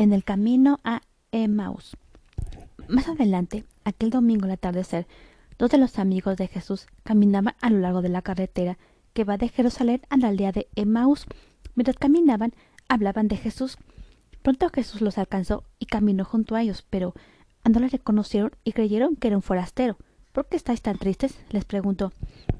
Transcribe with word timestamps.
en 0.00 0.14
el 0.14 0.24
camino 0.24 0.80
a 0.82 1.02
Emmaus. 1.30 1.94
Más 2.88 3.06
adelante, 3.06 3.66
aquel 3.84 4.08
domingo 4.08 4.46
al 4.46 4.52
atardecer, 4.52 5.06
dos 5.58 5.70
de 5.70 5.76
los 5.76 5.98
amigos 5.98 6.38
de 6.38 6.48
Jesús 6.48 6.86
caminaban 7.02 7.54
a 7.60 7.68
lo 7.68 7.80
largo 7.80 8.00
de 8.00 8.08
la 8.08 8.22
carretera 8.22 8.78
que 9.12 9.24
va 9.24 9.36
de 9.36 9.50
Jerusalén 9.50 10.00
a 10.08 10.16
la 10.16 10.28
aldea 10.28 10.52
de 10.52 10.68
Emmaus. 10.74 11.26
Mientras 11.74 11.98
caminaban, 11.98 12.54
hablaban 12.88 13.28
de 13.28 13.36
Jesús. 13.36 13.76
Pronto 14.40 14.70
Jesús 14.70 15.02
los 15.02 15.18
alcanzó 15.18 15.64
y 15.78 15.84
caminó 15.84 16.24
junto 16.24 16.54
a 16.54 16.62
ellos, 16.62 16.82
pero 16.88 17.12
no 17.70 17.78
le 17.78 17.88
reconocieron 17.88 18.52
y 18.64 18.72
creyeron 18.72 19.16
que 19.16 19.28
era 19.28 19.36
un 19.36 19.42
forastero. 19.42 19.98
¿Por 20.32 20.48
qué 20.48 20.56
estáis 20.56 20.80
tan 20.80 20.96
tristes? 20.96 21.38
les 21.50 21.66
preguntó. 21.66 22.10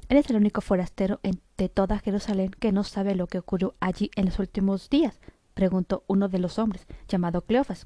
Eres 0.09 0.29
el 0.29 0.35
único 0.35 0.61
forastero 0.61 1.19
de 1.57 1.69
toda 1.69 1.97
Jerusalén 1.97 2.51
que 2.51 2.71
no 2.71 2.83
sabe 2.83 3.15
lo 3.15 3.25
que 3.25 3.39
ocurrió 3.39 3.73
allí 3.79 4.11
en 4.15 4.25
los 4.25 4.37
últimos 4.37 4.91
días, 4.91 5.19
preguntó 5.61 6.03
uno 6.07 6.27
de 6.27 6.39
los 6.39 6.57
hombres, 6.57 6.87
llamado 7.07 7.43
Cleofas. 7.43 7.85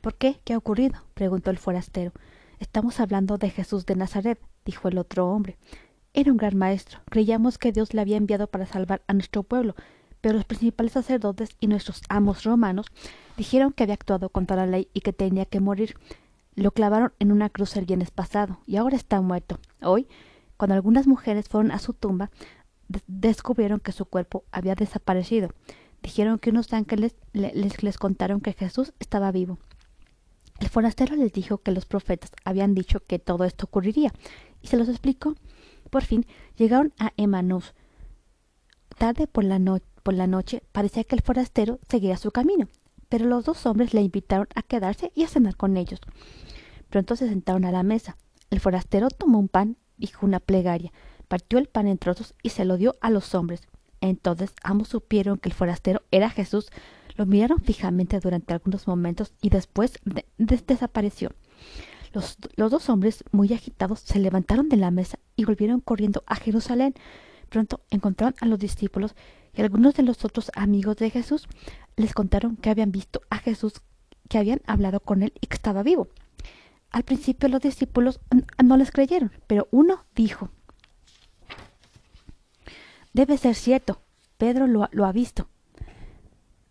¿Por 0.00 0.16
qué? 0.16 0.40
¿Qué 0.42 0.54
ha 0.54 0.58
ocurrido? 0.58 0.98
preguntó 1.14 1.52
el 1.52 1.58
forastero. 1.58 2.10
Estamos 2.58 2.98
hablando 2.98 3.38
de 3.38 3.48
Jesús 3.48 3.86
de 3.86 3.94
Nazaret, 3.94 4.40
dijo 4.64 4.88
el 4.88 4.98
otro 4.98 5.30
hombre. 5.30 5.56
Era 6.14 6.32
un 6.32 6.36
gran 6.36 6.56
maestro. 6.56 6.98
Creíamos 7.08 7.58
que 7.58 7.70
Dios 7.70 7.94
le 7.94 8.00
había 8.00 8.16
enviado 8.16 8.48
para 8.48 8.66
salvar 8.66 9.02
a 9.06 9.12
nuestro 9.12 9.44
pueblo, 9.44 9.76
pero 10.20 10.34
los 10.34 10.44
principales 10.46 10.94
sacerdotes 10.94 11.50
y 11.60 11.68
nuestros 11.68 12.02
amos 12.08 12.42
romanos 12.42 12.86
dijeron 13.36 13.72
que 13.72 13.84
había 13.84 13.94
actuado 13.94 14.28
contra 14.28 14.56
la 14.56 14.66
ley 14.66 14.88
y 14.92 15.02
que 15.02 15.12
tenía 15.12 15.44
que 15.44 15.60
morir. 15.60 15.94
Lo 16.56 16.72
clavaron 16.72 17.12
en 17.20 17.30
una 17.30 17.50
cruz 17.50 17.76
el 17.76 17.86
viernes 17.86 18.10
pasado 18.10 18.58
y 18.66 18.78
ahora 18.78 18.96
está 18.96 19.20
muerto. 19.20 19.60
Hoy, 19.80 20.08
cuando 20.56 20.74
algunas 20.74 21.06
mujeres 21.06 21.48
fueron 21.48 21.70
a 21.70 21.78
su 21.78 21.92
tumba, 21.92 22.32
descubrieron 23.06 23.78
que 23.78 23.92
su 23.92 24.06
cuerpo 24.06 24.42
había 24.50 24.74
desaparecido. 24.74 25.50
Dijeron 26.02 26.38
que 26.38 26.50
unos 26.50 26.72
ángeles 26.72 27.14
les, 27.32 27.98
contaron 27.98 28.40
que 28.40 28.52
Jesús 28.52 28.92
estaba 29.00 29.30
vivo. 29.32 29.58
El 30.58 30.68
forastero 30.68 31.16
les 31.16 31.32
dijo 31.32 31.58
que 31.58 31.72
los 31.72 31.86
profetas 31.86 32.30
habían 32.44 32.74
dicho 32.74 33.00
que 33.00 33.18
todo 33.18 33.44
esto 33.44 33.66
ocurriría 33.66 34.12
y 34.62 34.68
se 34.68 34.76
los 34.76 34.88
explicó. 34.88 35.34
Por 35.90 36.04
fin 36.04 36.26
llegaron 36.56 36.92
a 36.98 37.12
Emanús. 37.16 37.74
Tarde 38.98 39.26
por 39.26 39.44
la, 39.44 39.58
por 40.02 40.14
la 40.14 40.26
noche 40.26 40.62
parecía 40.72 41.04
que 41.04 41.16
el 41.16 41.22
forastero 41.22 41.78
seguía 41.88 42.16
su 42.16 42.30
camino, 42.30 42.68
pero 43.08 43.26
los 43.26 43.44
dos 43.44 43.64
hombres 43.66 43.94
le 43.94 44.02
invitaron 44.02 44.48
a 44.54 44.62
quedarse 44.62 45.12
y 45.14 45.24
a 45.24 45.28
cenar 45.28 45.56
con 45.56 45.76
ellos. 45.76 46.00
Pronto 46.90 47.16
se 47.16 47.28
sentaron 47.28 47.64
a 47.64 47.72
la 47.72 47.82
mesa. 47.82 48.16
El 48.50 48.60
forastero 48.60 49.08
tomó 49.08 49.38
un 49.38 49.48
pan, 49.48 49.76
dijo 49.96 50.26
una 50.26 50.40
plegaria, 50.40 50.92
partió 51.28 51.58
el 51.58 51.68
pan 51.68 51.86
en 51.86 51.98
trozos 51.98 52.34
y 52.42 52.50
se 52.50 52.64
lo 52.64 52.76
dio 52.76 52.96
a 53.00 53.10
los 53.10 53.34
hombres. 53.34 53.62
Entonces 54.00 54.52
ambos 54.62 54.88
supieron 54.88 55.38
que 55.38 55.48
el 55.48 55.54
forastero 55.54 56.02
era 56.10 56.30
Jesús, 56.30 56.70
lo 57.16 57.26
miraron 57.26 57.60
fijamente 57.60 58.18
durante 58.20 58.54
algunos 58.54 58.86
momentos 58.86 59.34
y 59.42 59.50
después 59.50 59.98
desapareció. 60.38 61.32
Los, 62.12 62.38
los, 62.56 62.70
dos 62.70 62.88
hombres, 62.88 63.22
muy 63.30 63.52
agitados, 63.52 64.00
se 64.00 64.18
levantaron 64.18 64.68
de 64.68 64.76
la 64.76 64.90
mesa 64.90 65.18
y 65.36 65.44
volvieron 65.44 65.80
corriendo 65.80 66.24
a 66.26 66.36
Jerusalén. 66.36 66.94
Pronto 67.48 67.82
encontraron 67.90 68.34
a 68.40 68.46
los 68.46 68.58
discípulos 68.58 69.14
y 69.54 69.62
algunos 69.62 69.94
de 69.94 70.02
los 70.02 70.24
otros 70.24 70.50
amigos 70.54 70.96
de 70.96 71.10
Jesús 71.10 71.48
les 71.96 72.14
contaron 72.14 72.56
que 72.56 72.70
habían 72.70 72.92
visto 72.92 73.20
a 73.30 73.38
Jesús, 73.38 73.74
que 74.28 74.38
habían 74.38 74.62
hablado 74.66 75.00
con 75.00 75.22
él 75.22 75.32
y 75.40 75.46
que 75.46 75.54
estaba 75.54 75.82
vivo. 75.82 76.08
Al 76.90 77.04
principio 77.04 77.48
los 77.48 77.60
discípulos 77.60 78.20
no 78.62 78.76
les 78.76 78.90
creyeron, 78.90 79.32
pero 79.46 79.68
uno 79.70 80.04
dijo, 80.14 80.50
Debe 83.12 83.38
ser 83.38 83.54
cierto, 83.54 84.00
Pedro 84.38 84.66
lo, 84.66 85.04
ha 85.04 85.12
visto. 85.12 85.48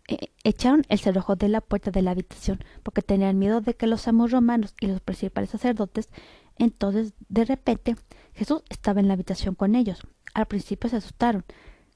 E, 0.08 0.30
echaron 0.42 0.84
el 0.88 0.98
cerrojo 0.98 1.36
de 1.36 1.48
la 1.48 1.60
puerta 1.60 1.90
de 1.90 2.02
la 2.02 2.12
habitación 2.12 2.60
porque 2.82 3.02
tenían 3.02 3.38
miedo 3.38 3.60
de 3.60 3.74
que 3.74 3.86
los 3.86 4.08
amos 4.08 4.30
romanos 4.30 4.74
y 4.80 4.86
los 4.86 5.00
principales 5.00 5.50
sacerdotes. 5.50 6.08
Entonces, 6.56 7.12
de 7.28 7.44
repente, 7.44 7.96
Jesús 8.34 8.62
estaba 8.68 9.00
en 9.00 9.08
la 9.08 9.14
habitación 9.14 9.54
con 9.54 9.74
ellos. 9.74 10.00
Al 10.34 10.46
principio 10.46 10.88
se 10.90 10.96
asustaron. 10.96 11.44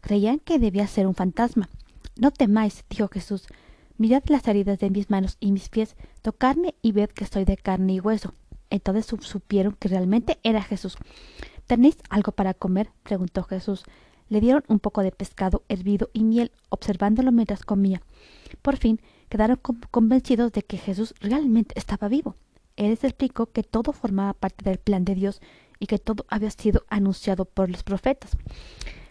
Creían 0.01 0.39
que 0.39 0.59
debía 0.59 0.87
ser 0.87 1.07
un 1.07 1.15
fantasma. 1.15 1.69
No 2.17 2.31
temáis, 2.31 2.85
dijo 2.89 3.09
Jesús. 3.09 3.47
Mirad 3.97 4.25
las 4.27 4.47
heridas 4.49 4.79
de 4.79 4.91
mis 4.91 5.09
manos 5.09 5.37
y 5.41 5.53
mis 5.53 5.69
pies, 5.69 5.97
tocadme 6.21 6.75
y 6.83 6.93
ved 6.93 7.11
que 7.11 7.25
estoy 7.25 7.45
de 7.45 7.57
carne 7.57 7.95
y 7.95 8.01
hueso. 8.01 8.35
Entonces 8.69 9.07
supieron 9.07 9.75
que 9.75 9.89
realmente 9.89 10.39
era 10.43 10.63
Jesús. 10.63 10.97
¿Tenéis 11.67 11.97
algo 12.11 12.33
para 12.33 12.55
comer? 12.55 12.91
preguntó 13.05 13.45
Jesús. 13.45 13.85
Le 14.29 14.41
dieron 14.41 14.65
un 14.69 14.79
poco 14.79 15.03
de 15.03 15.13
pescado 15.13 15.63
hervido 15.69 16.11
y 16.13 16.25
miel, 16.25 16.53
observándolo 16.69 17.33
mientras 17.33 17.65
comía. 17.65 18.03
Por 18.63 18.77
fin 18.77 19.01
quedaron 19.29 19.61
convencidos 19.91 20.53
de 20.53 20.63
que 20.63 20.79
Jesús 20.79 21.15
realmente 21.21 21.75
estaba 21.79 22.09
vivo. 22.09 22.37
Él 22.77 22.91
les 22.91 23.05
explicó 23.05 23.47
que 23.47 23.63
todo 23.63 23.93
formaba 23.93 24.35
parte 24.35 24.69
del 24.69 24.79
plan 24.79 25.05
de 25.05 25.15
Dios 25.15 25.41
y 25.79 25.87
que 25.87 25.99
todo 25.99 26.25
había 26.29 26.51
sido 26.51 26.85
anunciado 26.89 27.45
por 27.45 27.71
los 27.71 27.83
profetas. 27.83 28.37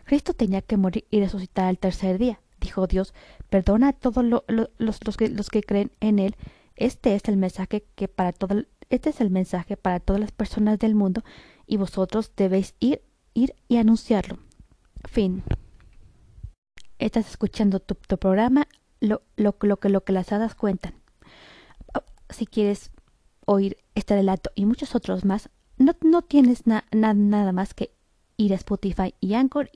Cristo 0.06 0.34
tenía 0.34 0.62
que 0.62 0.78
morir 0.78 1.06
y 1.12 1.20
resucitar 1.20 1.66
al 1.66 1.78
tercer 1.78 2.18
día, 2.18 2.40
dijo 2.60 2.88
Dios. 2.88 3.14
Perdona 3.50 3.90
a 3.90 3.94
todos 3.94 4.26
los, 4.26 5.50
que 5.50 5.64
creen 5.64 5.92
en 6.02 6.20
Él. 6.20 6.36
Este 6.76 7.16
es 7.16 7.24
el 7.26 7.38
mensaje 7.38 7.86
que 7.96 8.08
para 8.08 8.34
todo, 8.34 8.64
este 8.90 9.10
es 9.12 9.22
el 9.22 9.30
mensaje 9.30 9.78
para 9.78 10.00
todas 10.00 10.20
las 10.20 10.32
personas 10.32 10.80
del 10.80 10.96
mundo 10.96 11.24
y 11.68 11.78
vosotros 11.78 12.32
debéis 12.36 12.76
ir, 12.80 13.02
ir 13.34 13.56
y 13.68 13.78
anunciarlo. 13.78 14.40
Fin. 15.06 15.44
Estás 17.00 17.30
escuchando 17.30 17.80
tu, 17.80 17.96
programa, 18.18 18.68
lo, 19.00 19.22
lo, 19.36 19.56
lo, 19.62 19.78
que, 19.78 19.90
lo 19.90 20.04
que 20.04 20.14
las 20.14 20.32
hadas 20.32 20.56
cuentan. 20.56 20.94
Si 22.30 22.48
quieres 22.48 22.92
oír 23.46 23.78
este 23.96 24.16
relato 24.16 24.52
y 24.56 24.66
muchos 24.66 24.96
otros 24.96 25.26
más, 25.26 25.50
no, 25.78 25.94
no 26.02 26.22
tienes 26.22 26.64
nada 26.66 27.52
más 27.52 27.74
que 27.74 27.94
ir 28.38 28.54
a 28.54 28.56
Spotify 28.56 29.14
y 29.20 29.34
Anchor 29.34 29.70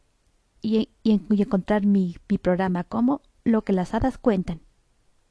y, 0.62 0.90
y, 1.04 1.22
y 1.30 1.42
encontrar 1.42 1.86
mi, 1.86 2.18
mi 2.30 2.38
programa 2.38 2.84
como 2.84 3.22
Lo 3.44 3.64
que 3.64 3.74
las 3.74 3.94
hadas 3.94 4.18
cuentan. 4.18 4.62